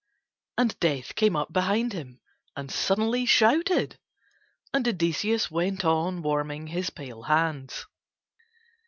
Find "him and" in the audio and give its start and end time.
1.93-2.71